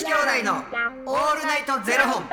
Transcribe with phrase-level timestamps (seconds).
[0.00, 2.24] 子兄弟のオールナイトゼロ本。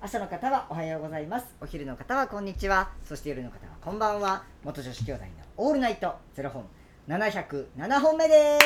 [0.00, 1.46] 朝の方はおはようございます。
[1.60, 2.90] お昼の方はこんにちは。
[3.04, 4.42] そして夜の方はこんばんは。
[4.64, 5.28] 元女子兄弟の
[5.58, 6.64] オールナイトゼロ本。
[7.06, 8.58] 707本目で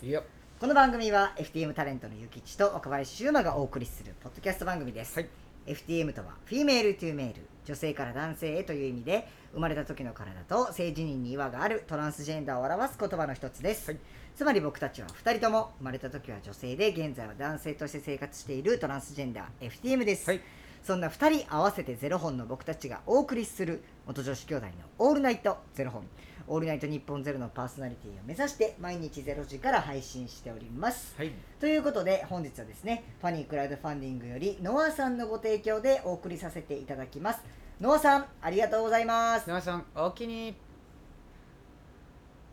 [0.00, 0.06] す。
[0.06, 0.22] いや。
[0.60, 5.28] この番組は FTM タレントのゆきちと若林修馬がお送りするポッドキャスト番組です、はい
[5.66, 14.00] FTM とは Female to Male 女性から男性へという意味で生まれた時の体と性自認に違和があるトランスジェンダーを表す言葉の一つです、はい。
[14.36, 20.40] つまり僕たちは2人とも生まれた時は女性で現在は男性として生活しているトランスジェンダー FTM です、はい。
[20.82, 26.02] そんな2人合わせてゼロ本の僕たちがお送りする元女子兄弟のオールナイトゼロ本
[26.46, 31.14] オールナイト日本ゼロのパーソナリティを目指して毎日ゼロ時から配信しております。
[31.16, 31.32] はい。
[31.58, 37.40] ということで本日はですねファニークラウドファンディングよりノアさんのご提供でお送りさせていただきます。
[37.80, 39.46] ノアさんありがとうございます。
[39.46, 40.54] 皆さんおおきに。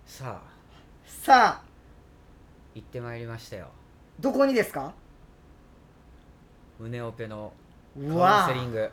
[0.05, 0.51] さあ。
[1.05, 1.63] さあ。
[2.73, 3.67] 行ってまいりましたよ。
[4.19, 4.93] どこにですか？
[6.79, 7.51] 胸オペの
[7.95, 8.91] カウンセリング。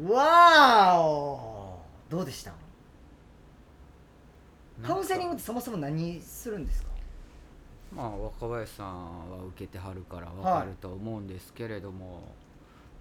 [0.00, 1.78] ーわーお
[2.08, 2.52] どうでした？
[4.82, 6.88] カウンセリンググってそもそも何するんですか？
[7.92, 12.34] まあ若林さんは受けてはるから分かると思うんですけれども、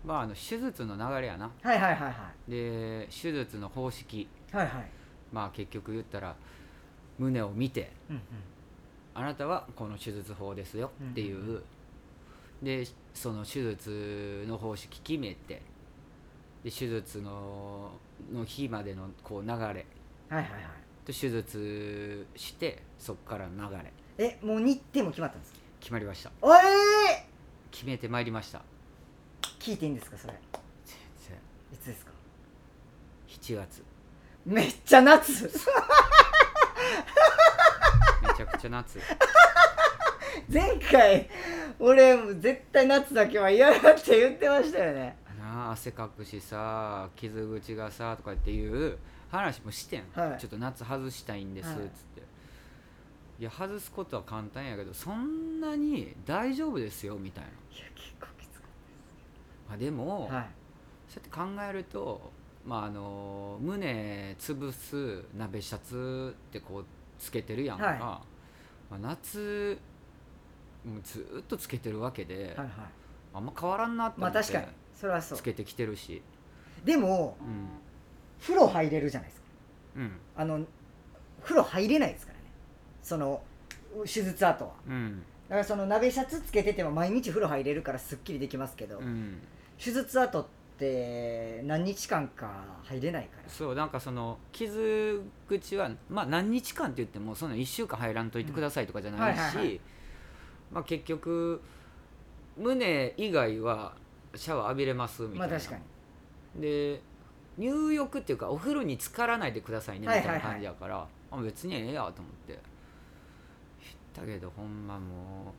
[0.05, 1.51] まああの手術の流れやな。
[1.61, 2.51] はいはいはいはい。
[2.51, 4.27] で手術の方式。
[4.51, 4.91] はいはい。
[5.31, 6.35] まあ結局言ったら
[7.19, 8.21] 胸を見てうんうん。
[9.13, 11.63] あなたはこの手術法ですよっていう、うん。
[12.63, 15.61] でその手術の方式決めて
[16.63, 17.91] で手術の
[18.31, 19.55] の日までのこう流れ。
[19.55, 19.83] はいはい
[20.29, 20.43] はい
[21.07, 23.93] と手術してそこからの流れ。
[24.17, 25.59] えもう日程も決まったんですか？
[25.79, 26.31] 決まりました。
[26.41, 26.57] おえ
[27.71, 28.59] 決めてまいりました。
[28.59, 28.61] ー、
[29.59, 30.33] 聞いていいんですかそれ？
[30.33, 30.41] 全
[31.73, 32.11] いつですか？
[33.27, 33.83] 然7月。
[34.45, 35.43] めっちゃ夏！
[35.43, 38.99] めちゃくちゃ夏。
[40.51, 41.29] 前回
[41.79, 45.17] 俺絶対夏だけは嫌だって言ってましたよね。
[45.26, 45.26] な
[45.67, 48.97] あ汗かくしさ傷口がさとかっていう
[49.29, 50.39] 話もしてん、はい。
[50.39, 51.85] ちょっと夏外したいんですっつはい。
[51.85, 52.21] って、
[53.39, 58.67] い、や外すことは簡単やけどそんなに大丈夫ですよみたいな、いや結構きつか
[59.67, 60.45] まあ、でも、ったはい。
[61.09, 62.31] そうやって考えると、
[62.65, 66.85] まあ、あの胸潰す鍋シャツってこう
[67.19, 67.99] つけてるやんか、はい。
[67.99, 68.21] ま
[68.91, 69.77] あ、夏
[70.85, 72.69] もうずっとつけてるわけで、はいはい。
[73.33, 74.67] あんま変わらんなと思って、まあ確かに
[74.99, 75.37] それはそう。
[75.37, 76.21] つけてきてるし。
[76.83, 77.67] でもうん。
[78.41, 79.47] 風呂入れるじゃないですか。
[79.97, 80.11] うん。
[80.35, 80.65] あの
[81.43, 82.45] 風呂入れないですからね。
[83.01, 83.41] その
[84.03, 84.71] 手術後は。
[84.87, 85.23] うん。
[85.49, 89.39] だからその鍋シャツつけてても毎日風呂入れるからすっきりできますけど、うん。
[89.77, 90.45] 手術後っ
[90.77, 93.49] て何日間か入れないから。
[93.49, 99.81] そうなんかその傷口はまあ何日間って言ってもそんな1週間入らんといてくださいとかじゃないし
[100.71, 101.61] まあ結局
[102.57, 103.95] 胸以外は
[104.37, 105.77] シャワー浴びれますみたいな、まあ確か
[106.55, 106.61] に。
[106.61, 107.01] で
[107.57, 110.45] 入浴っていうかお風呂に浸からないでくださいねみたいなはいはい。
[110.45, 112.53] はい感じやから、あ別にええやと思って。
[112.53, 112.61] 言っ
[114.13, 115.53] たけどほんまも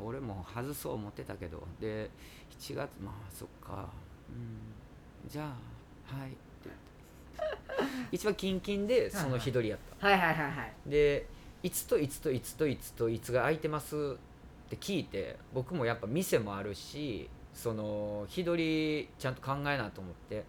[0.00, 1.62] う俺も外そう思ってたけど。
[1.80, 2.10] で
[2.58, 3.88] 7月まあそっか。
[4.28, 5.28] うん。
[5.28, 6.30] じゃあはい。
[6.30, 8.06] って言って。
[8.12, 10.06] 一番キンキンでその日取りやった。
[10.06, 10.72] はいはいはいはい。
[10.86, 11.26] で
[11.62, 20.44] いつといつといつといつといつが空いてますって聞いて僕もやっぱ店もあるしその日取りちゃんと考えなと思って。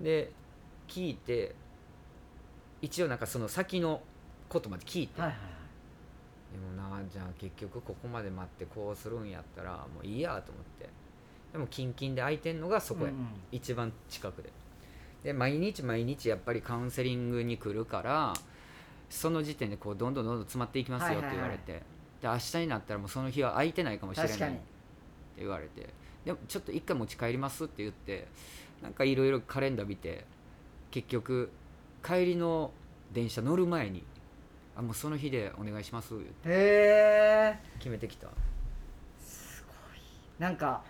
[0.00, 0.30] で
[0.88, 1.54] 聞いて
[2.82, 4.02] 一応なんかその先の
[4.48, 5.38] ことまで聞いて、はいはい
[6.52, 10.88] でもなじゃあ結局ここまで待ってこうするんやったらもういいやと思って。
[11.52, 13.26] でもキンキンで空いてんのがそこや、うんうん。
[13.52, 14.50] 一番近くで。
[15.24, 18.32] で毎日毎日やっぱりカウンセリングに来るから
[19.10, 21.82] その時点でこうどんどんどんどん詰まっていきますよって言われて、
[22.22, 24.60] で明日になったらもうその日は空いてないかもしれないって
[25.38, 25.88] 言われて
[26.26, 28.26] でもちょっと一回持ち帰りますって言って
[28.82, 30.24] なんかいろいろカレンダー見て
[30.90, 31.50] 結局
[32.04, 32.72] 帰りの
[33.12, 34.02] 電車乗る前に
[34.76, 38.28] あもうその日でお願いしますってへえ決めてきた。
[40.38, 40.82] なんか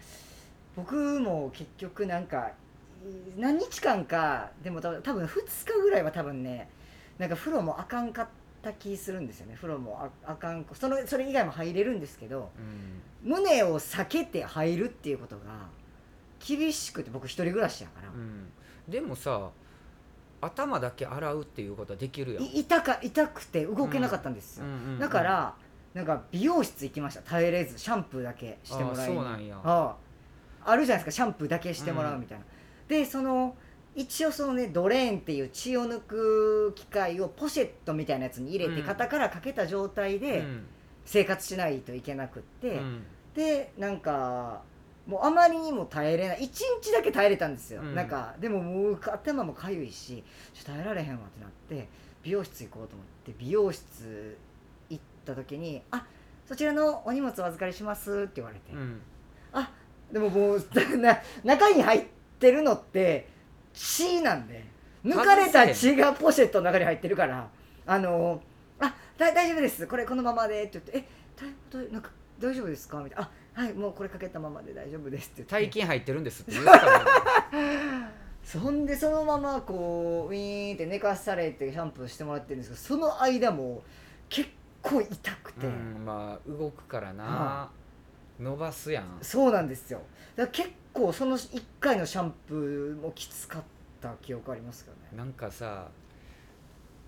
[0.75, 6.69] 僕も結局なんかい何日間かでも多分多分2日ぐらいは多分ね
[7.19, 8.31] なんか風呂もあかんかった
[8.73, 9.55] 気するんですよね。
[9.57, 12.51] 風呂もああかんそのそれ以外も入れるんですけど
[13.25, 13.33] うん。
[13.33, 15.43] 胸を避けて入るっていうことが
[16.39, 18.49] 厳しくて僕一人暮らしやから、うん、
[18.89, 19.51] でもさ
[20.41, 22.45] 頭だけ洗うっていうことはできるやん。
[22.45, 25.55] い痛か痛くて動けなかったんですよ、うんうんうんだから
[25.95, 27.23] なんか美容室行きました。
[27.23, 29.19] 耐えれずシャンプーだけしてもらいに。
[29.19, 29.59] あそうなんや。
[29.65, 29.97] あ
[30.63, 31.25] ああるじゃないですか。
[31.25, 32.45] シャンプーだけしてもらうみたいな、
[32.87, 33.57] でその
[33.97, 38.87] 一応そのねドレーンっていう血を抜く機械をポシェットみたいなやつに入れて、うん。
[38.87, 40.67] 肩からかけた状態でうん。
[41.07, 43.03] 生活しないといけなくって、うん。
[43.35, 44.63] でなんか
[45.07, 46.41] もうあまりにも耐えれない。
[46.41, 46.41] 1
[46.83, 47.95] 日だけ耐えれたんですよ、うん。
[47.95, 51.89] なんかでももう頭もかゆいしちょっと耐えられへんわってなって
[52.23, 54.37] 美容室行こうと思って美容室
[54.91, 56.05] 行った時に「あ
[56.45, 59.01] そちらのお荷物お預かりします」って言われて、うん。
[59.53, 59.71] あ
[60.11, 60.65] でももう
[60.99, 62.07] な中に入っ
[62.41, 63.29] てるのって
[63.77, 64.65] 血なんで
[65.05, 67.49] 抜かれた血がポシェットの中に入ってるから
[67.87, 68.41] あの
[68.81, 69.87] あだ大丈夫です。
[69.87, 71.09] これこのままでって言って
[71.79, 72.99] えなんか大丈夫ですか？
[73.01, 73.25] みたいな。
[73.55, 77.05] あはいもうこれかけたままで大丈夫ですって大金入ってるんですって言うからね
[78.45, 83.83] そんでそのままこうウィーンって寝かされてシャンプーしてもらってるんですけどその間も
[84.29, 84.51] 結
[84.83, 87.25] 構痛くて、うんまあ動くからな。
[87.25, 87.71] は
[88.41, 89.19] 伸ばすやん。
[89.23, 90.01] そうなんですよ。
[90.35, 93.63] だ結構その1回のシャンプーもきつかっ
[94.01, 95.03] た記憶ありますけどね。
[95.17, 95.89] なんかさ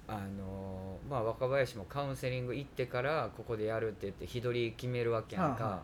[0.07, 5.83] あのまあ若林もカウンセリング行ってからここでやるって言って日取り決めるわけやんか、はあは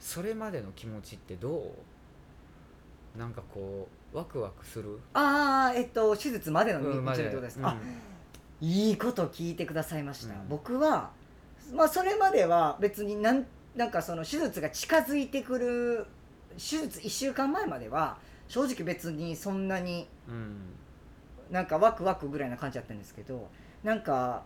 [0.00, 1.74] それまでの気持ちってど
[3.16, 3.18] う？
[3.18, 4.98] なんかこうワクワクする？
[5.12, 7.62] ああえっと手術までのってことですうん。
[7.62, 7.76] か、あ
[8.60, 10.48] いいこと聞いてくださいました、うん。
[10.48, 11.10] 僕は
[11.74, 13.44] まあそれまでは別になん
[13.78, 16.06] なんかその手術が近づいてくる
[16.54, 20.56] 手術1週間前までは正直別にそんなにうん。
[21.50, 23.48] なんかワクワクぐらいな感じだったんですけど
[23.82, 24.42] なんか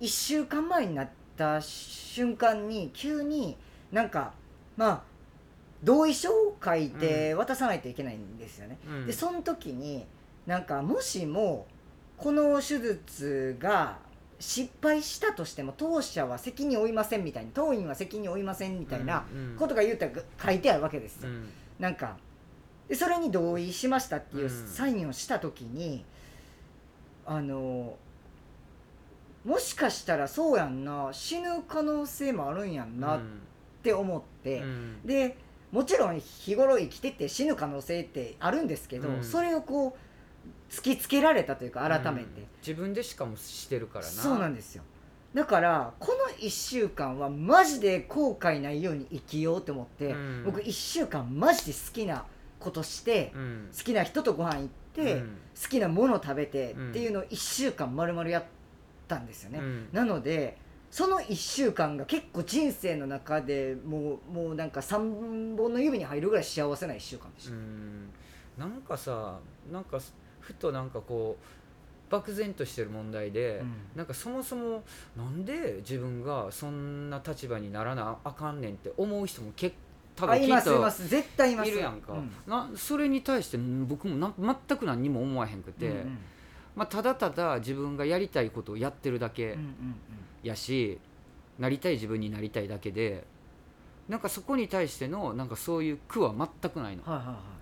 [0.00, 3.56] 1週間前になった瞬間に急に
[3.90, 4.34] なんか
[4.76, 5.02] まあ
[5.82, 8.78] 同意書を書いて渡さないといけないんですよね。
[8.86, 9.06] うん。
[9.06, 10.04] でその時に
[10.46, 11.66] なんかもしも
[12.18, 13.98] この手術が
[14.46, 20.12] 失敗したとしても当社は責任を負いませんみたいに当院は責任を負いませんみたいなうんことが言うたら
[20.44, 21.30] 書いてあるわけですよ。
[21.30, 21.48] うん。
[21.78, 22.18] なんか
[22.86, 24.68] でそれに同意しましたっていううん。
[24.68, 26.04] サインをした時に、
[27.24, 27.96] あの
[29.46, 33.20] もしかしたらそうやんな死ぬ可能性もあるんやんなっ
[33.82, 35.06] て思って、うん。
[35.06, 35.38] で
[35.72, 39.24] もちろん日頃生きてて死ぬ可能性ってあるんですけど、うん。
[39.24, 40.13] それをこう
[40.70, 44.10] 突きつけられたというか改めて、うん自分でしかもしてるからな。
[44.10, 44.82] そうなんですよ。
[45.34, 50.42] だからこの1週間はマジで後悔ないように生きようと思って、うん。
[50.46, 52.24] 僕1週間マジで好きな
[52.58, 53.68] ことして、うん。
[53.76, 55.36] 好きな人とご飯行って、うん。
[55.60, 56.90] 好きなもの食べてうん。
[56.90, 58.44] っていうのを1週間丸々やっ
[59.06, 59.88] たんですよね、うん。
[59.92, 60.56] なので
[60.90, 68.70] その1週間が結構人生の中でもうもうなんか3本の指に入るぐらい幸せな1週間でしうた、ん。
[68.70, 69.38] なんかさ
[69.70, 69.98] なんか
[70.44, 73.72] ふとなんかこう漠然としてる問題で、うん。
[73.96, 74.84] なんかそもそも
[75.16, 79.74] なんで自分がそんな立場にならなあかんねんって思う人も結
[80.16, 81.08] 多あいま分きっとすいます。
[81.08, 81.70] 絶対います。
[81.70, 82.30] いるやんか、うん。
[82.46, 84.32] なそれに対してん僕もな
[84.68, 86.18] 全く何にも思わへんくて、うんうん
[86.76, 89.96] まあ、ただただ自分がやりたいことをやってるだけうんうん
[90.42, 91.00] やし、
[91.58, 93.24] なりたい自分になりたいだけで
[94.08, 97.02] なんかそこに対してのなんかそういう苦は全くないの。
[97.06, 97.53] うんはいはいはい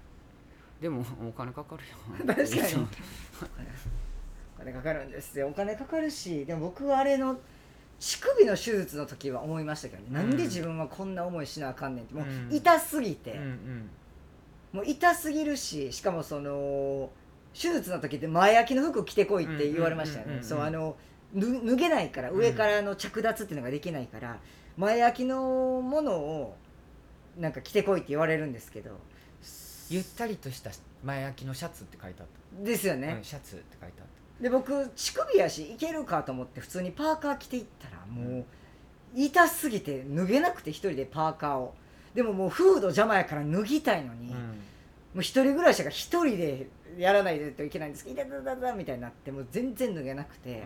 [0.82, 1.96] でもお金かかるよ。
[2.26, 2.86] 確かに。
[4.56, 5.46] お金かかるんですよ。
[5.46, 7.38] お金かかるしでも僕はあれの
[8.00, 10.14] 乳首の手術の時は思いましたけどね、うん。
[10.14, 12.14] なんで自分はこんな思いしなあかんねんって。
[12.14, 12.52] もううん。
[12.52, 13.90] 痛すぎて、うんうん。
[14.72, 17.10] もう痛すぎるししかもその
[17.54, 20.42] 手術の時って前開きの服着てこいって言われましたよね。
[20.42, 20.96] そうあの
[21.32, 22.38] ぬ脱げないからうん。
[22.38, 24.40] 上からの着脱っていうのができないから
[24.76, 26.56] 前開きのものを
[27.38, 28.98] なんか着てこいって言われるんですけど
[29.92, 30.70] ゆったりとした
[31.04, 34.06] 前開きのシャツって書いてあった、ですよね、うんシャツって書いてあっ
[34.42, 38.44] で僕乳首やしいけるかと思って普通にパーカー着ていったらもう
[39.14, 41.74] 痛すぎて脱げなくて一人でパーカーを。
[42.14, 44.42] でももうフード邪魔やから脱ぎたいのに、た、も
[45.16, 46.68] う一人暮らしが一人で
[46.98, 48.04] やらないといけないんです。
[48.04, 50.64] けど「いたたたた」みたいになってもう全然脱げなくて、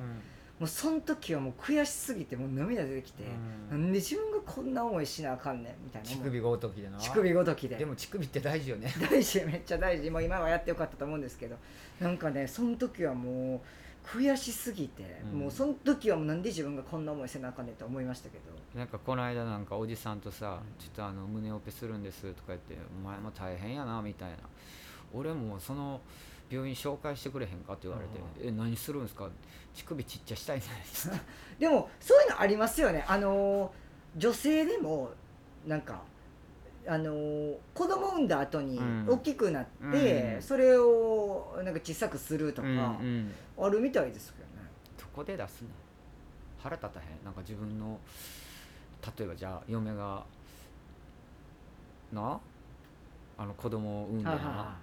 [0.58, 3.24] もうその時はもう悔しすぎてもう涙出てきて、
[3.70, 3.82] うん。
[3.82, 6.98] なんで自分がこんな思いしなあかんねんみたいな乳首ごときでな。
[6.98, 7.76] 乳首ごときで。
[7.76, 8.90] でも乳首って大事よね。
[9.10, 10.10] 大事めっちゃ大事。
[10.10, 11.56] もう今はやってよかったと思うんですけど
[12.00, 13.60] なんかねその時はもう
[14.06, 15.40] 悔しすぎて、うん。
[15.40, 18.78] もうその時はもうなんで自分がこんな思いせなあかんねんと思いましたけど。
[18.78, 24.36] なんかこの間なんかおじさんとさうん「ちょっとあの胸オペするんです」とか言って「お前も大変やな」みたいな
[25.12, 26.00] 「俺もその
[26.50, 29.28] 病院紹介してくれへんか?」って言われて「え何するんですか?」
[29.74, 31.16] 乳首ちっちゃしたいじゃないですか。
[31.58, 33.04] でもそういうのありますよね。
[33.08, 33.70] あのー
[34.16, 35.10] 女性でも
[35.66, 36.00] なんか
[36.86, 39.06] あのー子供産んだ後にうん。
[39.08, 40.42] 大きくなって、うん。
[40.42, 42.76] それをなんか小さくするとかうん
[43.58, 43.64] うん。
[43.66, 44.52] あるみたいですけどね、
[44.98, 45.68] どこで出すね。
[46.58, 47.06] 腹立たへん。
[47.24, 47.98] なんか自分の
[49.18, 50.24] 例えばじゃあ嫁が
[52.12, 52.40] な
[53.36, 54.76] あの子供を産んでな、はいはいは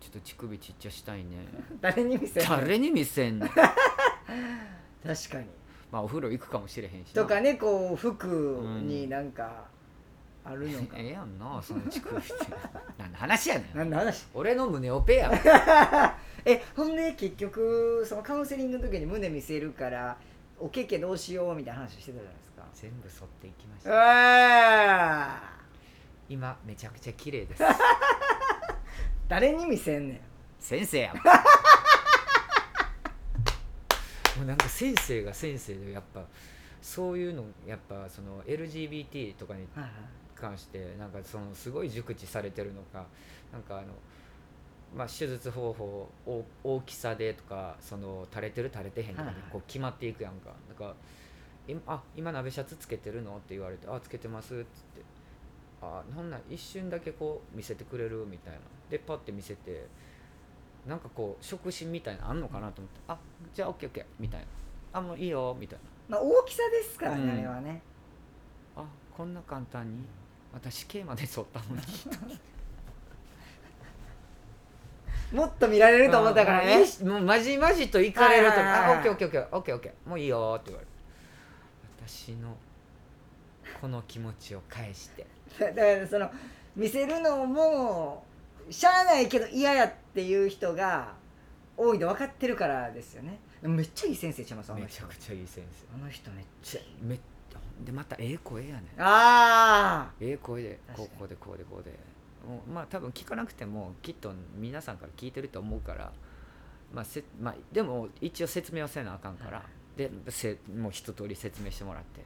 [0.00, 1.46] ちょっと乳首ちっちゃしたいね。
[1.80, 2.56] 誰に見せるの？
[2.56, 3.48] 誰に見せんの？
[3.54, 5.46] 確かに。
[5.90, 7.22] まあお風呂行くかもしれへんしな。
[7.22, 8.26] とかねこう服
[8.82, 9.64] になんか
[10.44, 12.34] あるのか、 ええやんなその乳首って。
[12.98, 13.76] 何の話やねん。
[13.78, 14.26] なんだ話？
[14.34, 16.16] 俺の胸オペや。
[16.44, 20.16] えほんで結局そのカウンセリングの時に胸見せるから
[20.58, 22.64] おけけどうしようみたいな話してたじゃないですか。
[22.74, 25.40] 全部剃っていきましうたわ
[26.28, 27.62] 今めちゃくちゃ綺麗です。
[27.62, 27.66] ー
[29.28, 30.20] 誰に見せんねん。
[30.58, 31.16] 先生やん。
[34.38, 36.24] もうなんか先生が先生でやっぱ
[36.80, 39.66] そういうのやっぱその LGBT とかに
[40.34, 43.04] 関してなんかそのすごい熟知されてるのか
[43.52, 43.88] なんかあの
[44.96, 50.54] まあ手術方法お大きさでとかその垂れてる垂れてへんとかでこう決まっていくやんか。
[50.68, 50.94] だから
[51.66, 53.36] 今あ今鍋シャツつけてるの？
[53.36, 55.02] って言われてあつけてますっつって
[55.80, 58.60] あなんなん一瞬だけこう見せてくれるみたいな。
[58.90, 59.86] でパッて見せて
[60.86, 63.18] なんかこう触診みたいなのあんのかなと思ってあ
[63.54, 64.46] じゃあオッケーオッケーみたいな。
[64.92, 66.16] あもういいよみたいな。
[66.16, 67.30] まあ大きさですからね、うん。
[67.30, 67.82] あれはね。
[68.76, 68.84] あ
[69.16, 70.04] こんな簡単に
[70.52, 71.82] 私刑まで剃ったのに。
[75.32, 80.90] もっと見られると思ったからあねもうまじまじと行かれるとあオッケーオッケーオッケーオッケーオッケーもういいよって言われる。
[82.06, 82.56] 私の
[83.80, 85.26] この気持ちを返して。
[85.58, 86.30] だからその
[86.76, 88.24] 見せるのも
[88.70, 91.14] しゃあないけど嫌やっていう人が
[91.76, 93.38] 多いの分かってるからですよね。
[93.62, 96.86] めっちゃいい先生ちゃいますめちゃくちゃいい先あの人めっちゃいい。
[97.00, 97.20] 生め
[97.84, 98.82] でまたええ声やねん。
[98.98, 101.98] あええ声でこうこうでこうでこうで。
[102.72, 106.12] まあ多分聞かなくてもきっと皆さんから聞いてると思うから。
[106.92, 109.62] まあせまあでも一応説明はせなあかんから。
[109.96, 112.22] でせもう一通り説明してもらって。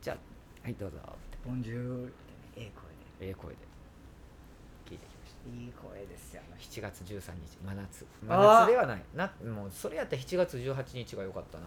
[0.00, 0.16] じゃあ
[0.62, 0.98] はいどうぞ。
[1.44, 2.12] ボンジュールってね
[2.56, 2.72] ええ
[3.20, 3.56] 声ええ声で。
[4.90, 5.50] 聞いてきました。
[5.50, 6.42] でいい声ですよ。
[6.46, 7.58] あの人7月13日。
[7.64, 8.06] 真夏。
[8.26, 9.02] 真夏ではない。
[9.14, 11.66] なもうそれやったら7月18日が良かったな。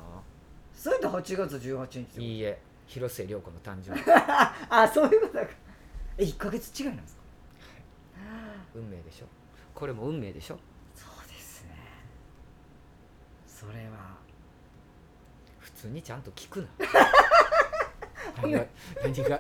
[0.75, 2.59] それと8月18日いいえ。
[2.85, 4.03] 広末涼子の誕生日。
[4.69, 5.47] あそういうことか。
[6.17, 7.21] え1か月違いなんですか？
[8.75, 9.25] 運命でしょ。
[9.73, 10.59] これも運命でしょ。
[10.95, 11.69] そうですね。
[13.47, 14.13] それは。
[15.59, 16.67] 普通にちゃんと聞くな
[18.41, 18.65] 何が
[19.03, 19.35] 何が？
[19.35, 19.39] あ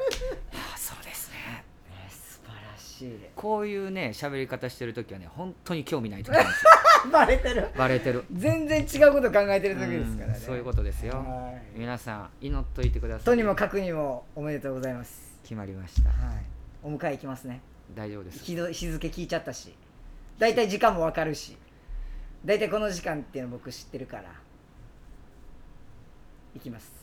[0.75, 1.63] あそうですね。
[2.07, 3.19] え素晴らしい。
[3.35, 6.71] こういうね喋り方してる時はね本当に興味ない時なんですよ。
[7.11, 7.67] バレてる。
[7.77, 8.23] バレてる。
[8.31, 10.33] 全然違うこと考えてる時ですからね。
[10.35, 11.15] うんそういうことですよ。
[11.17, 11.79] はい。
[11.79, 13.25] 皆さん祈っといてください。
[13.25, 15.37] とにもかくにもおめでとうございます。
[15.43, 16.09] 決まりました。
[16.09, 16.45] はい。
[16.81, 17.61] お迎え行きますね。
[17.93, 18.39] 大丈夫です。
[18.43, 19.75] 日ど日付聞いちゃったし。
[20.39, 21.57] 大体時間もわかるし。
[22.45, 24.23] 大体この時間っていうの僕知ってるから。
[26.55, 27.02] 行きます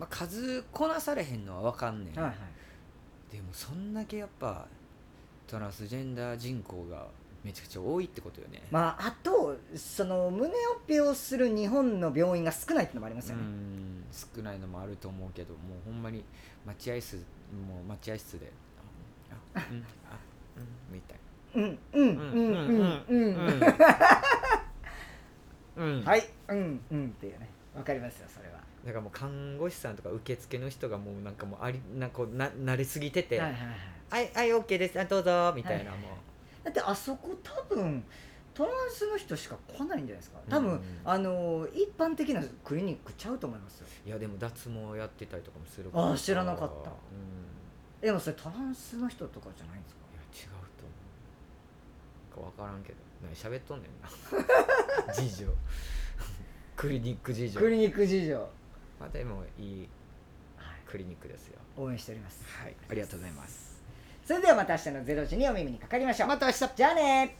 [0.00, 2.36] まあ数こなされへんのは分かんねん、はいはい。
[3.30, 4.66] でもそんだけやっぱ
[5.46, 7.06] トランスジェンダー人口が
[7.44, 16.24] めちゃくちゃ多いってことよね、まああとその胸オペをする日本の病院が少ないってのもありますよね、うん少ないのもあると思うけどもうほんまに
[16.66, 18.50] 待合室もう待合室で
[19.54, 20.18] うんあ
[20.56, 21.18] うんみたい
[21.54, 22.18] うんうんうん。
[22.18, 23.50] うんうん
[25.76, 26.04] うんうん。
[26.04, 27.48] はいうんうんっていうね。
[27.76, 33.68] わかりますよそれはなんかもう看護師さんとか受付の人がもうなんかもうありなんかこうな慣れすぎてて「ははいいはい。
[34.10, 34.98] はいはいオッケーです。
[34.98, 38.04] あどうぞ」みたいな、はいもうだってあそこ多分
[38.52, 40.38] トランスの人しか来ないんじゃないですか。
[40.48, 43.86] 多分、うんあの一般的なクリニックちゃうと思いますよ。
[44.06, 46.12] いやでも脱毛やってたりとかもするから。
[46.12, 46.90] あ知らなかった。
[46.90, 46.94] うん。
[48.00, 50.00] でもそれトランスの人とかじゃないんですか？
[50.12, 50.84] いや違うと
[52.40, 52.50] 思う。
[52.54, 52.98] か分からんけど。
[53.22, 54.08] 何喋っとんねんな。
[55.14, 55.46] 事情。
[56.76, 57.60] クリニック事情。
[57.60, 58.48] クリニック事情、
[59.00, 59.88] まあでもいい
[60.56, 61.58] はい、クリニックですよ。
[61.76, 62.44] 応援しております。
[62.62, 62.76] はい。
[62.90, 63.80] ありがとうございます。
[64.24, 66.28] それではまた明日の0時にお耳にかかりましょう。
[66.28, 66.58] また明日。
[66.76, 67.36] じゃあね